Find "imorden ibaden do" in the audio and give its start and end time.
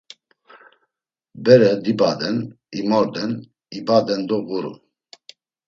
2.81-4.37